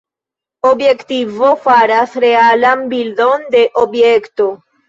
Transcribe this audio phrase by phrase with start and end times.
[0.69, 4.53] Objektivo faras realan bildon de objekto.